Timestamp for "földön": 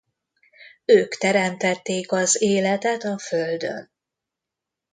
3.19-3.91